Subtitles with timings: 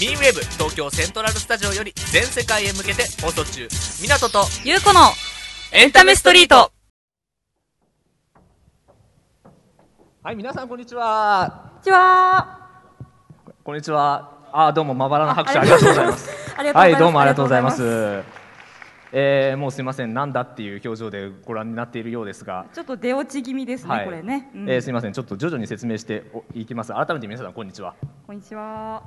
[0.00, 3.66] ミンウェーブ東京セントラルスタジオより全世界へ向けて放送中
[4.00, 5.00] 港とゆうこの
[5.72, 6.70] エンタメストリート
[10.22, 11.72] はい、皆さんこんにちは。
[11.72, 12.58] こんにちは
[13.64, 14.48] こんにちは。
[14.52, 16.30] あ、どうもまばらな拍手ありがとうございます。
[16.30, 18.22] ありがとうございますはい、どうもありがとうございます。
[19.10, 22.66] えー、もうすみません、なんだっていう表情でご覧になっているようですが。
[22.72, 26.92] ちょっと出落ち気味ですね、はい、これね、うんえーすみません、ちょっと徐々に説明しておいきます。
[26.92, 27.96] 改めて皆さんこんにちは。
[28.26, 29.02] こんにちは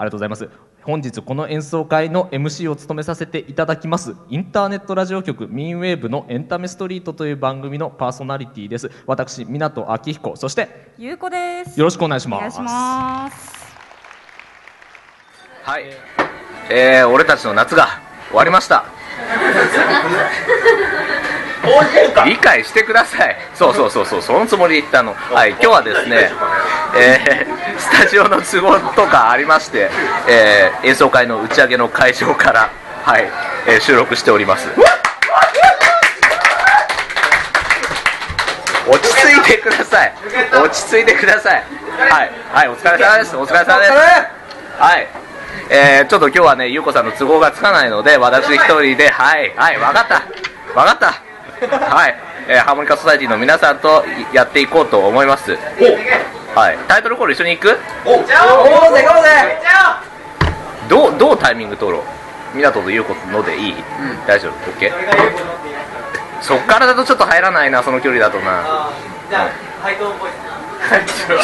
[0.00, 0.48] ありがとうございます。
[0.82, 8.90] 本日この演奏会の MC を務めさせていただきますインターネットラジオ局ミンウェーブのエンタメストリートという番組のパーソナリティです。
[9.06, 12.38] 私港明彦そしてゆうこですよろしくお願いします。
[12.38, 13.60] お願いします
[15.64, 15.84] はい、
[16.70, 17.86] えー、俺たちの夏が
[18.28, 18.86] 終わりました
[22.24, 23.36] 理解してください。
[23.54, 25.14] そうそうそうそうそのつもりで言ったの。
[25.32, 26.32] はい今日はですね
[26.94, 29.90] えー、スタジオの都合とかありまして、
[30.26, 32.68] えー、演奏会の打ち上げの会場から
[33.04, 33.30] はい、
[33.66, 34.68] えー収録しております。
[38.88, 40.12] 落ち着いてください。
[40.52, 41.64] 落ち着いてください。
[42.10, 43.36] はいはいお疲れ様です。
[43.36, 43.92] お疲れ様です。
[44.78, 45.06] はい。
[45.68, 50.22] えー、ちょっと今日はねゆうこさんの都合がつかないので私一人ではいはい分かった。
[50.74, 51.29] 分かった
[51.70, 52.16] はい、
[52.48, 55.56] えーハーモニカソサイティの皆さんとやっていこうと思います。
[56.54, 56.78] はい。
[56.88, 57.78] タイトルコール一緒に行く？
[60.88, 62.02] どうどうタイミング取ろう？
[62.56, 63.76] 港ということのでいい、
[64.26, 64.92] 大丈夫？OK
[66.40, 68.88] そっからだとちょっと入らないなその距離だとな。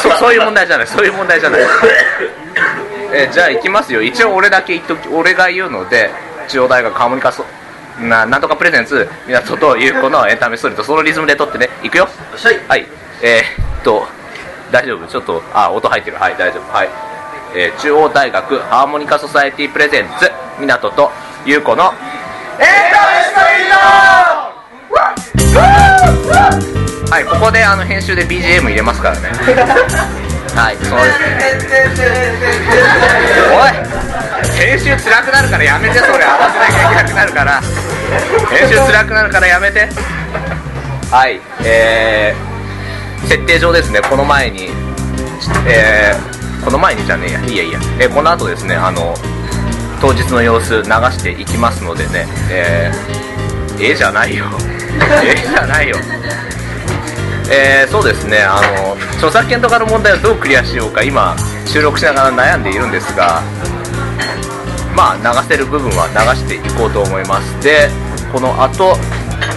[0.01, 0.87] そ そういう問題じゃない。
[0.87, 1.61] そういう問題じゃない。
[3.13, 4.01] えじゃあ行きますよ。
[4.01, 6.09] 一応俺だけ言っとき俺が言うので
[6.49, 7.45] 中央大学ハーモニカソ
[8.01, 12.07] ななんとかプレゼンツ港と優子のエンタメストリートそのリズムで撮ってね行くよ。
[12.67, 12.85] はい。
[13.23, 14.05] えー、っと
[14.71, 15.07] 大丈夫。
[15.07, 16.17] ちょっとあ音入ってる。
[16.17, 16.71] はい大丈夫。
[16.71, 16.89] はい、
[17.55, 21.11] えー中央大学ハーモニカソサエティプレゼンツ港と
[21.45, 21.93] 優子の
[27.09, 29.29] はい、ここであの編集で BGM 入れますからね。
[30.55, 31.01] はい、そうお
[33.67, 36.25] い、編集辛くなるからやめて、それ。
[36.25, 37.61] 合わせなきゃいけなくなるから。
[38.49, 39.89] 編集辛くなるからやめて。
[41.11, 44.69] はい、えー、設定上ですね、この前に、
[45.67, 49.15] えー、この前にじゃねえや、いやいや、えーこの後ですね、あの、
[50.01, 54.45] 当日の様子流していきますのでね、えー、ええじゃないよ。
[55.23, 55.97] ええじゃないよ。
[57.49, 61.35] えーそうですねあの著作権とかの問題をどうクリアしようか今
[61.65, 63.41] 収録しながら悩んでいるんですが
[64.97, 67.63] まあ流せる部分は流していこうと思います。
[67.63, 67.87] で
[68.33, 68.97] この後、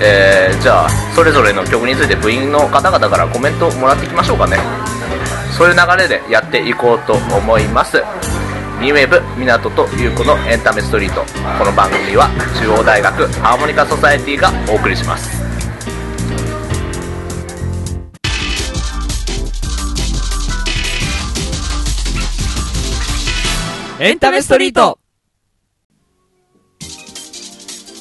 [0.02, 4.58] えーじゃあそれぞれの曲について部員の方々からコメントもらっていきましょうかね。
[5.56, 8.04] そういう流れでやっていこうと思います。
[8.80, 11.22] ミンウェーブ港と優子のエンタメストリート。
[11.58, 12.28] この番組は
[12.60, 15.40] 中央大学ハーモニカソサエティがお送りします。
[23.98, 24.98] エンタメストリート。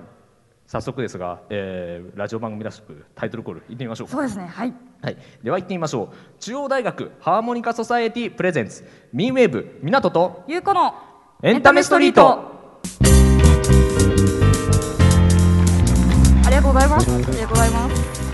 [0.66, 4.14] 早速ですが、えーラジオ番組らしくタイトルコール行ってみましょうか。
[4.14, 4.48] そうですね。
[4.48, 4.74] はい。
[5.02, 6.40] はい、では行ってみましょう。
[6.40, 8.84] 中央大学ハーモニカソサエティプレゼンツ。
[9.14, 10.94] ミンウェーブ港とゆうこの
[11.44, 12.58] エンタメストリート。
[16.46, 17.12] ありがとうございます。
[17.14, 18.28] ありがとうございます。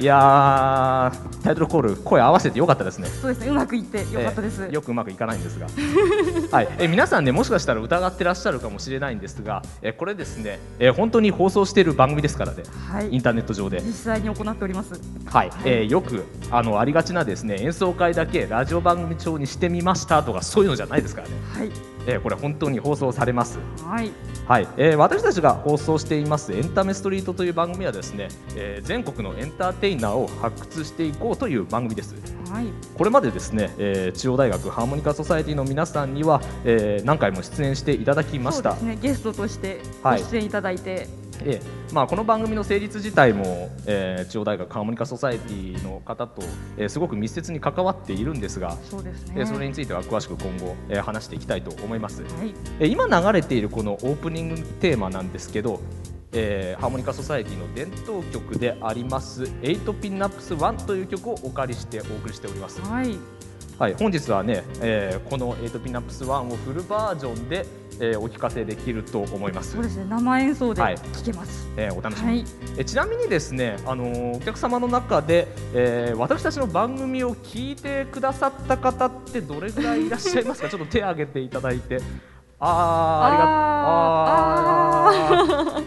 [0.00, 3.08] いやータイトルコール声合わせてよかったですね。
[3.08, 5.66] そうですねうまくいってよかったです、えーよくうまくいかないんですが、
[6.50, 13.08] はい、えー皆さんねもしかしたら疑ってらっしゃるかもしれないんですが、えーこれですね、えー本当に放送している番組ですからね、はい。
[13.10, 15.00] インターネット上で、実際に行っております。
[15.26, 15.50] はい。
[15.64, 23.58] えーよくあのありがちなですね演奏会だけラジオ番組調にしてみましたとかそういうのじゃないですからね、はいえーこれ本当に放送されます。
[23.84, 24.10] はい。
[24.46, 32.14] はい、えー私たちが放送していますエンタメストリートという番組はですね、えー全国のエンターテイナーを発掘していこうという番組です。
[32.50, 32.66] はい。
[32.96, 38.72] これまでですね、えー中央大学ハーモニカソサエティの皆さんには、えー何回も出演していただきました。
[38.76, 38.98] そうですね。
[39.00, 40.20] ゲストとしてごはい。
[40.20, 41.06] 出演いただいて、
[41.44, 41.62] ええ
[41.92, 46.42] まあ、この番組の成立自体も、えー中央大学ハーモニカソサエティの方と、
[46.76, 49.34] えーすごく密接に関わっているんですが、そうですね。
[49.38, 52.22] えーそれについては詳しく今後、えー話していきたいと思います。
[52.22, 55.80] はいえー今流れているこのオープニングテーマなんですけど、
[56.32, 62.80] えーハーモニカソサエティの伝統曲であります「8ピンナップス1」という曲をお借りしてお送りしております。
[62.80, 63.16] はい
[63.78, 67.66] はい、本日はね、えーこの8ピンナップス1をフルバージョンで、
[68.00, 69.72] えーお聞かせできると思います。
[69.72, 69.82] そう。
[69.82, 70.06] ですね。
[70.08, 70.96] 生演奏ではい。
[70.98, 71.68] 聴けます。
[71.76, 72.38] えーお楽しみに。
[72.40, 72.50] はい。
[72.78, 80.68] えちなみにですね、あのーお客様の中で、えー私たちの番組を聞いてくださった方ってどれぐらいいらっしゃいますか？
[80.70, 82.00] ちょっと手を挙げていただいて。
[82.64, 83.32] あー
[85.08, 85.84] ありがとう。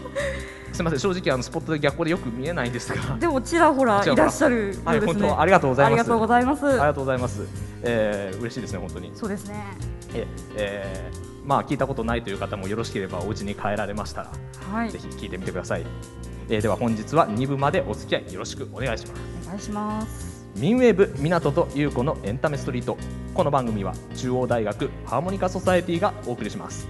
[0.74, 1.00] すみません。
[1.00, 3.16] 正直あのスポットで逆光でよく見えないんですが。
[3.18, 5.90] でもちらほらいらっしゃるね、はい本当ありがとうございます。
[5.90, 6.66] ありがとうございます。
[6.66, 7.42] ありがとうございます、
[7.82, 9.10] えー嬉しいですね本当に。
[9.14, 9.64] そうですね。
[10.14, 10.26] え
[10.56, 14.30] えーまあ聞いたことないという方もよろしければお家に帰られましたら
[14.72, 14.90] はい。
[14.90, 15.86] ぜひ聞いてみてください、
[16.48, 19.20] えーでは本日は2部までお付き合いよろしくお願いします。
[19.44, 20.46] お願いします。
[20.56, 22.96] ミンウェーブ港と優子のエンタメストリート。
[23.34, 26.88] この番組は中央大学ハーモニカソサエティがお送りします。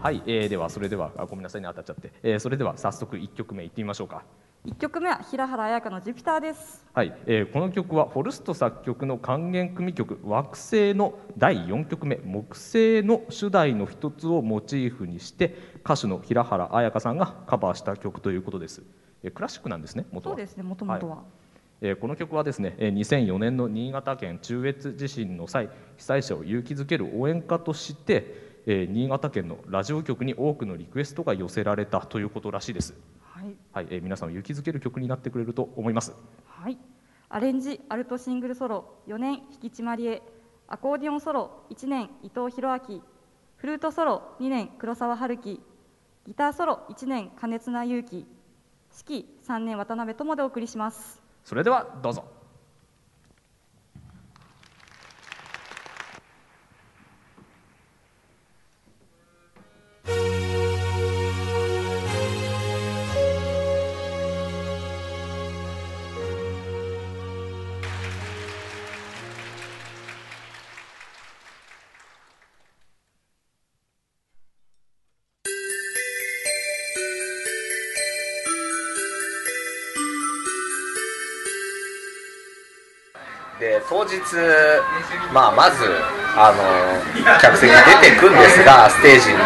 [0.00, 4.22] はい、えーではそれではあごめんなさいね当たっちゃって、えーそれでは早速1曲目いってみましょうか
[4.66, 6.84] 一曲目は平原綾香のジュピターです。
[6.92, 15.54] はい、えーこの曲はフォルスト作曲の還元組曲「惑星」の第4曲目「木星」の主題の一つをモチーフにして
[15.84, 18.82] 歌手の平原綾香さんがカバーした曲ということです、
[19.22, 20.36] えークラシックなんですね元は。
[20.36, 21.22] そうですねもともとは、
[21.80, 32.94] えーこの曲はですねえー2004年の新潟県中越地震の際被災者を勇気づける応援歌として、えー新潟県のラジオ局に多くのリクエストが寄せられたということらしいです、
[33.36, 33.56] はい。
[33.72, 36.14] はいえー皆さんを勇気づける曲になってくれると思います。
[36.46, 36.78] はい、
[37.28, 40.22] アレンジアルトシングルソロ4年引地まりえ
[40.68, 43.02] アコーディオンソロ1年伊藤博明。
[43.56, 45.60] フルートソロ2年黒沢春樹。
[46.26, 48.26] ギターソロ1年金綱祐希
[49.06, 51.22] 指揮3年渡辺智でお送りします。
[51.44, 52.24] それではどうぞ
[83.96, 84.20] 当日、
[85.32, 85.86] まあ、まず
[86.36, 89.38] あの客席に出てくんですが ステージに、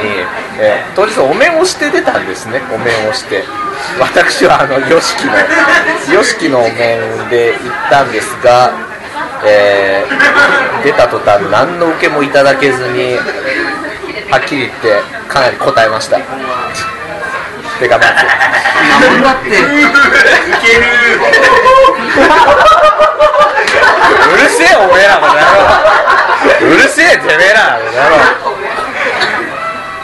[0.59, 2.61] えー当日お面をして出たんですね。
[2.75, 3.45] お面をして。
[4.01, 5.39] 私はあの YOSHIKI の
[6.09, 8.73] YOSHIKI のお面で行ったんですが、
[9.45, 13.17] えー出た途端何の受けもいただけずに
[14.31, 16.19] はっきり言ってかなり答えました
[17.81, 18.13] てかまあ
[24.29, 28.21] うるせえおめえらこの野郎うるせえてめえらこの野郎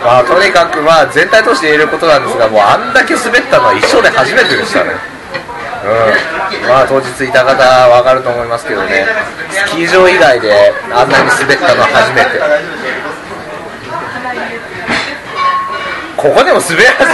[0.03, 4.93] まあとにかくまあ全体として言えることなんですがもうあんだけ滑ったのは一生で初めてでしたね。
[5.83, 5.89] う
[6.65, 6.69] ん。
[6.69, 9.07] まあ当日いた方は分かると思いますけどね。
[9.51, 12.39] スキー場以外であんなに滑ったのは初めて
[16.27, 17.07] ここでも滑らせたの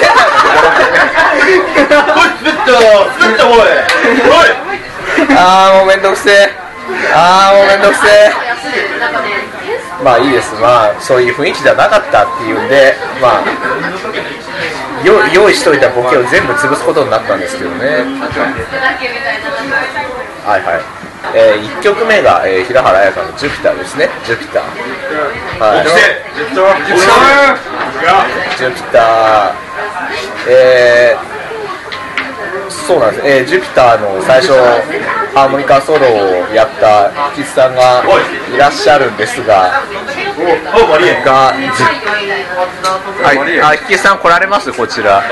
[5.36, 6.48] ああもうめんどくせえ。
[7.12, 8.32] ああもうめんどくせえ。
[10.02, 10.54] まあいいです。
[10.54, 13.44] まあそういう雰囲気じゃなかったっていうんでまあ
[15.04, 17.76] 用意しといたボケを全部潰すことになったんですけどね。
[20.48, 20.80] はいはい、
[21.34, 24.62] え1曲目が、えー平原綾香の「ジュピター」ですね「ジュピター」
[25.60, 25.86] はい。
[28.58, 29.50] ジュピター。
[30.48, 31.32] えー
[32.86, 34.52] そうなんです、えージュピターの最初
[35.34, 38.02] ハーモニカソロをやった吉さんが
[38.54, 39.82] いらっしゃるんですが
[41.24, 41.82] がじ
[43.22, 43.60] はい。
[43.60, 44.72] あ吉さん来られます？
[44.72, 45.22] こちら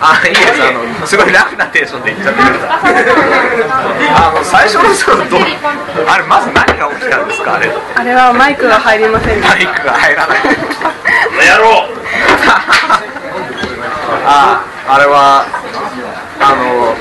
[0.00, 0.62] あいいです。
[0.62, 2.94] あのすごいラフなテンションで言っちゃってください。
[4.12, 5.40] あの最初のソロどう
[6.06, 7.54] あれまず何が起きたんですか？
[7.56, 7.72] あれ。
[7.94, 10.38] あれはマイクが入りませんでしマイクが入らない。
[11.46, 11.90] やろう。
[14.28, 15.46] ああれは
[16.38, 16.94] あの、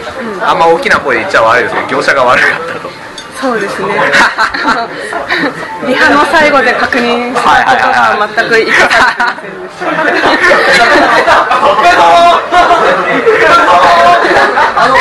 [0.48, 2.90] あんま大きな声で言っちゃ悪いですけど業者が悪かったと。
[2.90, 3.88] たそうですね。
[5.86, 11.44] リハの最後で確認したことが全く生かされてませんでした
[14.76, 14.96] あの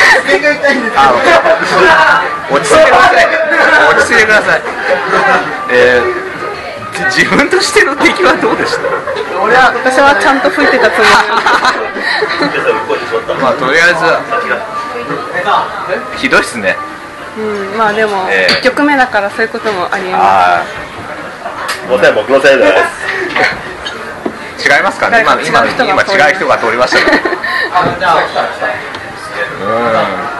[2.51, 3.27] 落ち着いてください。
[3.91, 4.63] 落ち着いてください。
[5.71, 6.25] えー
[7.11, 8.83] 自分としての敵はどうでした？
[9.83, 11.09] 私はちゃんと吹いてたつもり。
[13.43, 14.05] まあとりあえず
[16.17, 16.77] ひどいっすね。
[17.37, 20.63] で、うん、まあでも、ええ1曲目だからそういうこともありえまあ
[21.91, 22.65] ごせん僕のせいで
[24.63, 24.69] す。
[24.71, 25.23] 違いますかね？
[25.27, 27.21] 今違う今人が今違う人が通りましたね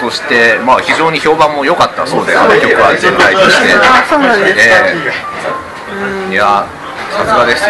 [0.00, 3.74] そしてまあ非常に評判も良かったそうであの曲は全体として。
[3.74, 4.74] あそうなんですか。
[4.86, 4.94] え
[6.30, 6.32] え。
[6.32, 6.66] いや
[7.10, 7.64] さすがです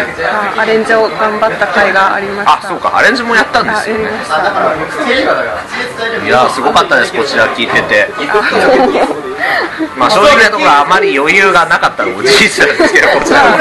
[0.57, 6.25] アレンジを頑張った回がありましたあそうかアレンジもやったんですよあやりました。
[6.25, 8.09] いやすごかったですこちら聞いてて。
[9.97, 13.43] まあ正直なところあまり余裕がなかったのも事実なんですけどこちら。
[13.43, 13.57] も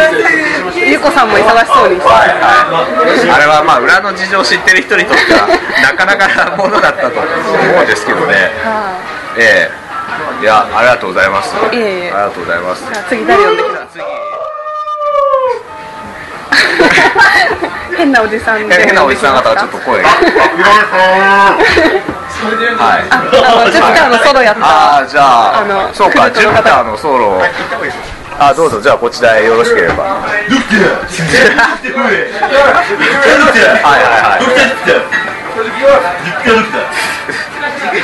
[0.74, 5.46] ゆうこさんも忙しそうにしてはいはい、あれはまあ裏の事情を知ってる人にとっては
[5.82, 8.98] なかなかなものだったと思うんですけどね、は
[9.38, 9.70] え
[10.40, 10.42] え。
[10.42, 11.54] いやありがとうございます。
[11.74, 12.12] いえいえ。
[12.12, 12.84] ありがとうございます。
[13.08, 14.02] 次誰呼んできた次
[17.96, 20.02] 変なおじさんで変なおじさん方がちょっと声。
[20.02, 20.08] が
[22.78, 23.30] はいあの
[23.70, 24.64] ジュピターのソロやった。
[24.64, 27.42] ああじゃああのそうかジュピターのソロ
[28.38, 30.04] あどうぞじゃあこちらへよろしければ。
[30.04, 30.50] はいはい
[34.22, 34.42] はい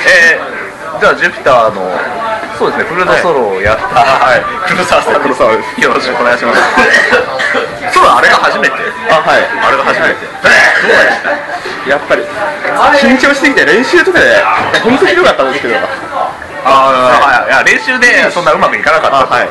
[0.06, 1.88] えー、じゃあジュピターの
[2.58, 5.60] そうですねフルートソロをやった、はい、黒沢さん黒沢よ
[5.94, 6.60] ろしくお願いします
[7.94, 8.74] ソロあれが初めて。
[9.08, 9.46] あはい。
[9.46, 10.26] あれが初めて、
[11.88, 12.22] やっぱり
[12.98, 14.42] 緊張してきて練習とかで
[14.82, 15.76] 本当にひどかったんですけど。
[16.66, 19.48] ああ、はい、いや練習でそんなうまくいかなかった、はい。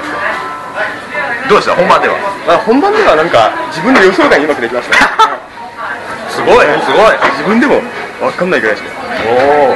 [1.48, 1.76] どうでした？
[1.76, 2.16] 本番では？
[2.46, 4.98] まあ本番ではなんか自分の予想外にうまくできました。
[6.34, 6.66] すごい。
[6.84, 7.80] すごい自分でも
[8.20, 8.88] 分かんないぐらいです
[9.24, 9.76] おお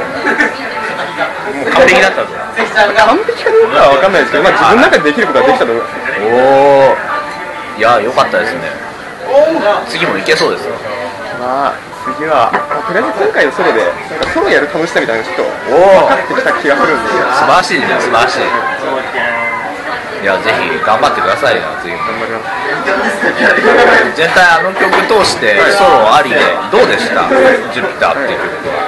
[1.62, 2.38] う完璧だったんだ
[3.06, 6.26] 完璧かどうかは分かんないですけど、まあ、自分の中でできることはできたと思いますお
[6.90, 7.07] お
[7.78, 8.74] いや良かったですね。
[9.88, 10.74] 次もいけそうですよ
[11.38, 11.74] まあ
[12.18, 17.14] 次は、まあとりあえず今回のソロでなんかソロやる楽しさみたいなのがちょっと分かってきた気がするんで。
[17.38, 18.50] 素晴らしいね素晴らしい。
[20.18, 22.02] いやぜひ頑張ってくださいよ次も。
[22.02, 22.50] 頑張ります。
[24.18, 26.42] 全体あの曲通してソロありで
[26.74, 27.30] どうでした？
[27.70, 28.82] ジュピターっていう曲は。
[28.82, 28.87] ま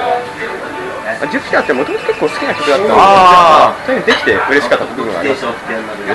[1.27, 5.45] ジュピターってもともと結構好きな曲だったのであそういうのできて嬉しかった部分があります。
[5.45, 5.51] よ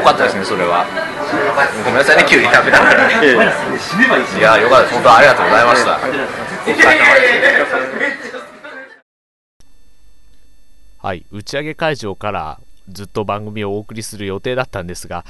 [0.03, 0.85] かったですねそれは。
[1.85, 3.09] ごめんなさいね 急に食べながら。
[3.23, 5.99] ええいやよかったです本当ありがとうございました。
[11.07, 12.59] はい、打ち上げ会場から
[12.89, 15.25] ずっと番組をお送りする予定だったんですが、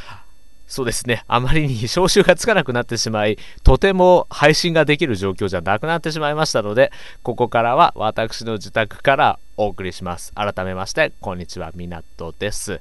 [0.66, 6.90] そうですね、あまりに招集がつかなくなってしまい、とても配信ができる状況じゃなくなってしまいましたので、
[7.23, 10.32] ここからは私の自宅からお送りします。
[10.35, 12.80] 改めまして、こんにちは、みなとです。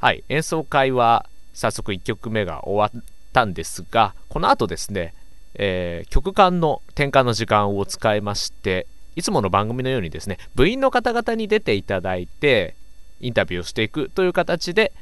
[0.00, 3.02] はい、演奏会は早速1曲目が終わっ
[3.32, 5.14] たんですが、この後ですね、
[5.54, 12.74] えー曲間の転換の時間を使いまして、いつもの番組のようにですね、部員の方々に出ていただいて、
[13.20, 14.92] インタビューをしていくという形で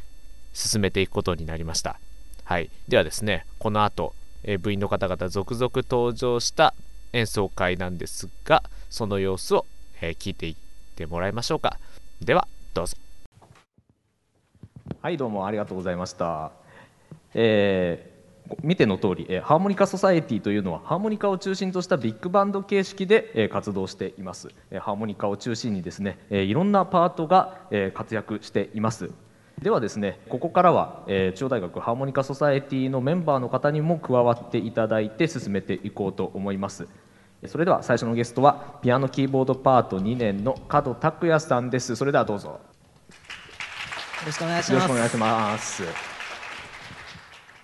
[0.52, 1.98] 進めていくことになりました。
[2.44, 2.70] はい。
[2.88, 6.74] ではですね、この後、えー部員の方々続々登場した
[7.12, 9.66] 演奏会なんですが、その様子を、
[10.00, 10.56] え聞いていっ
[10.96, 11.78] てもらいましょうか。
[12.20, 12.96] では、どうぞ。
[15.00, 16.52] はいどうもありがとうございました、
[17.34, 18.12] えー
[18.62, 29.10] 見ての通り、えハーモニカソサエティというのはハーモニカを中心としたビッグバンド形式で、え活動しています、えハーモニカを中心にですね、えいろんなパートが、え活躍しています
[29.62, 36.88] ではですねここからは、えー中央大学ハーモニカソサエティのメンバーの方にも加わっていただいて進めていこうと思います。
[37.46, 41.96] それでは最初のゲストはピアノキーボードパート2年の門拓也さんです。
[41.96, 42.48] それではどうぞ。
[42.50, 44.72] よろしくお願いします。
[44.72, 45.82] よろしくお願いします。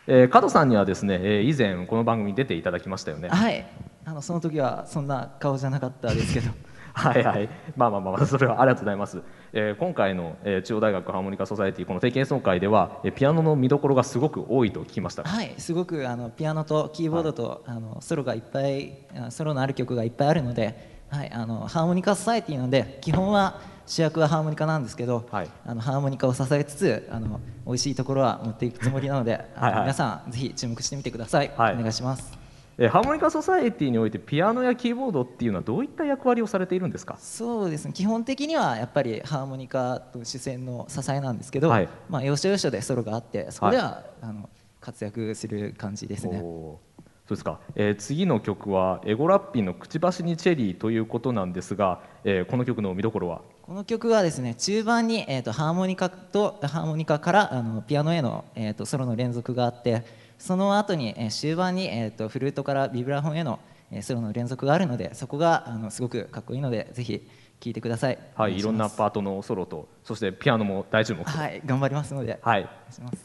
[0.09, 3.29] えー、加藤さんにはですね、えー、以前この番組に出ていただきましたよね。
[3.29, 3.67] はい。
[4.05, 6.51] あのその時はそんな顔じゃなかったですけど。
[6.95, 7.49] はいはい。
[7.77, 15.25] まあまあまあそれはありがとうございます、えー、今回の、えー、中央大学ハーモニカソサエティこの定期演奏会では、えー、ピアノの見どころがすごく多いと聞きました。
[15.25, 18.99] はいすごくあのピアノとキーボードと、はい、あのソロがいっぱい
[19.31, 32.33] ソロのある曲がいっぱいあるので、はい、あのハーモニカソサエティなので基本は主役はハーモニカなんですけど、はい、あのハーモニカを支えつつあの美味しいところは持っていくつもりなのではい、皆さんぜひ注目してみてください、はい、お願いします。
[32.35, 32.38] え
[32.87, 37.17] ハーモニカソサエティにおいてピアノやキーボードっていうのはどういった役割をされているんですか？
[37.19, 37.93] そうですね。
[37.93, 44.49] 基本的にはやっぱりハーモニカと主戦の支えなんですけど、はい、まあ、要所要所でソロがあってそこでは、はい、あの
[44.81, 46.39] 活躍する感じですね。
[46.39, 46.79] そ
[47.27, 53.43] うですか、えー、次の曲はエゴラッピンの「くちばしにチェリー」ということなんですが、えー、この曲の見どころは？
[53.63, 60.05] この曲はですね中盤に、えーと、ハーモニカとハーモニカからあのピアノへの、えーと、ソロの連続があって
[60.39, 63.59] その後に、えー、終盤に、えーと、フルートからビブラフォンへの、
[63.91, 67.27] えー、ソロの連続があるのでそこがあのすごくかっこいいのでぜひ
[67.61, 68.19] 聴いてください。
[68.37, 71.25] はい、いろんなパートのソロとそしてピアノも大注目。
[71.25, 72.39] はい、頑張りますので。
[72.41, 72.69] はい。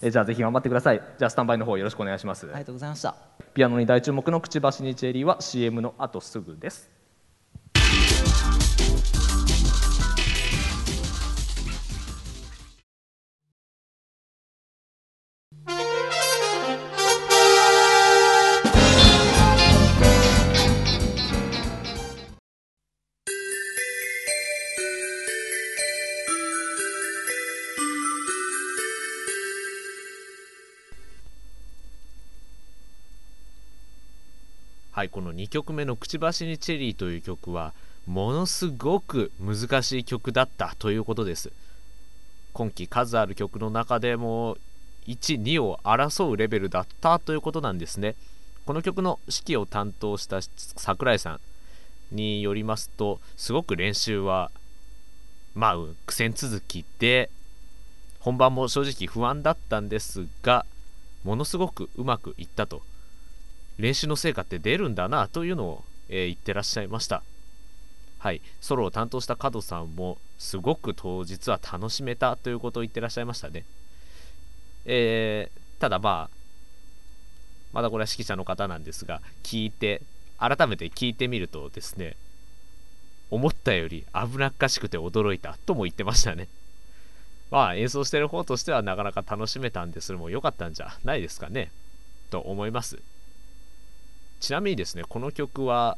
[0.02, 1.02] えじゃあぜひ頑張ってください。
[1.20, 2.48] じゃあスタンバイの方よろしくお願いします。
[2.48, 3.16] ありがとうございました。
[3.54, 7.03] ピアノに大注目のくちばしにチェリーは CM の後すぐです。
[35.04, 37.74] はい、この2曲目の「くちばしにチェリー」という曲は
[38.08, 41.52] ものすごく難しい曲だったということです。
[42.54, 44.58] 今季数ある曲の中でも
[45.06, 48.16] 12を争うレベルだったということなんですね。
[48.66, 50.40] この曲の指揮を担当した
[50.78, 54.52] 桜井さんによりますとすごく練習は
[55.54, 57.30] まあ苦戦続きで
[58.22, 60.66] 本番も正直不安だったんですが
[61.26, 62.84] ものすごくうまくいったと。
[63.78, 67.24] 練習の成果って出るんだなというのを、えー、言ってらっしゃいました。
[68.20, 68.42] はい。
[68.62, 73.66] ソロを担当した角さんもすごく当日は楽しめたということを言ってらっしゃいましたね。
[74.86, 76.38] えー、ただまあ
[77.74, 80.02] まだこれは指揮者の方なんですが聞いて
[80.38, 82.16] 改めて聞いてみるとですね
[83.32, 86.48] 思ったより危なっかしくて驚いたとも言ってましたね。
[87.50, 90.08] まあ演奏してる方としてはなかなか楽しめたんです。
[90.08, 91.72] けども良かったんじゃないですかね。
[92.30, 93.00] と思います。
[94.44, 95.98] ちなみにですね、この曲は、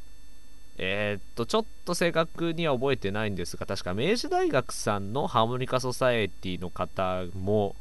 [0.77, 7.75] えー、っと、ちょっと正確には覚えてないんですが、確か明治大学さんのハーモニカソサエティの方も、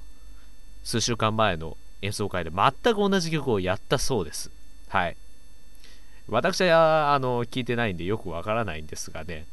[0.82, 4.50] 数週間前の演奏会で全く同じ曲をやったそうです。
[4.88, 5.18] はい。
[6.28, 9.44] 私は、あの、聞いてないんでよくわからないんですがね、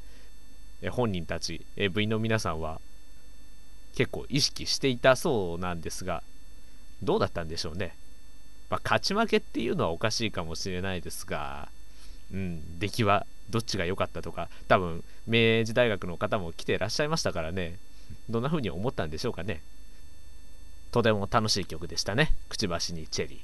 [0.92, 2.80] 本人たち、部員の皆さんは、
[3.98, 6.24] 結構意識していたそうなんですが、
[7.04, 7.98] どうだったんでしょうね。
[8.72, 11.68] まあ、勝ち負けっていうのはおかしいかもしれないですが、
[12.34, 17.78] うん、出来はどっちが良かったとか、多分、明治大学の方も来てらっしゃいましたからね、
[18.30, 19.62] どんな風に思ったんでしょうかね。
[20.92, 22.32] とても楽しい曲でしたね。
[22.48, 23.42] くちばしにチェリ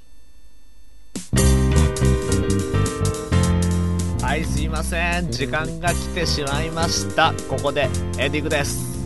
[1.33, 4.25] ー。
[4.25, 5.29] はい、すいません。
[5.29, 7.33] 時間が来てしまいました。
[7.49, 8.96] ここでエンディングです。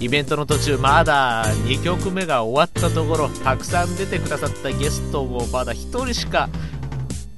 [0.00, 6.48] イベントの途中まだ2曲目が終わったところたくさん出てくださったゲストもまだ1人しか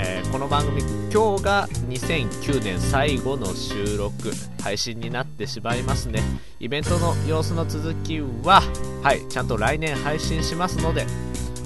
[0.00, 0.80] えー、この番組
[1.12, 4.30] 今日が2009年最後の収録
[4.62, 6.22] 配信になってしまいますね
[6.60, 8.62] イベントの様子の続きは
[9.02, 11.04] はいちゃんと来年配信しますので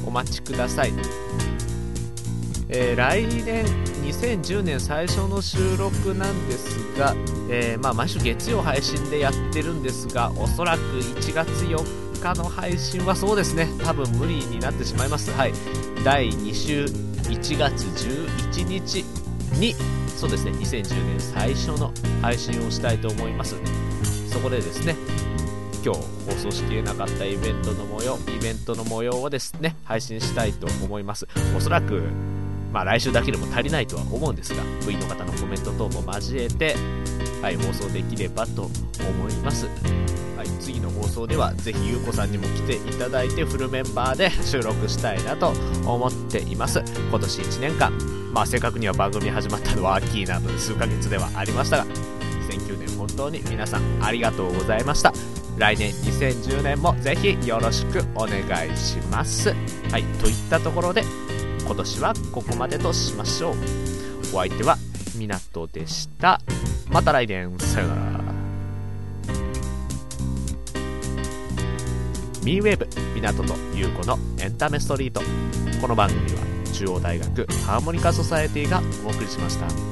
[0.06, 0.92] お待ちください
[2.74, 3.66] えー、来年
[4.22, 7.12] 2010年最初の収録なんですが、
[7.50, 13.66] えー、まあ、毎週月曜配信でやってるんですがおそらく1月4日の配信はそうですね。
[13.82, 15.32] 多分無理になってしまいます。
[15.32, 15.52] はい。
[16.04, 19.04] 第2週1月11日
[19.58, 19.74] に
[20.06, 20.52] そうですね。
[20.52, 23.56] 2010年最初の配信をしたいと思います。
[24.30, 24.94] そこでですね
[25.84, 31.26] 今日放送しきれなかったイベントの模様イベントの模様をですね配信したいと思います。
[31.56, 32.04] おそらく
[32.72, 36.74] まあ、来週だけでも足りないとは思うんですが、部員の方のコメント等も交えて、
[37.42, 39.66] はい、放送できればと思います。
[40.36, 45.52] はい、次の放送では、ぜひゆうこさんにも来ていただいて、フルメンバーで収録したいなと
[45.84, 46.82] 思っています。
[47.10, 47.92] 今年1年間、
[48.32, 51.86] まあ、正確には番組始まったのは秋などで数ヶ月ではありましたが、
[52.48, 55.12] 2009年本当に皆さんありがとうございました。
[55.58, 59.50] 来年2010年もぜひよろしくお願いします。
[59.90, 61.04] はい、といったところで、
[61.64, 63.54] 今年はここまでとしましょう。
[64.34, 64.76] お相手は
[65.16, 66.40] みなとでした。
[66.90, 67.56] また来年。
[67.58, 68.02] さよなら。
[72.44, 75.20] ミーウェーブ港と優子のエンタメストリート。
[75.80, 76.40] この番組は
[76.72, 79.91] 中央大学ハーモニカソサエティがお送りしました。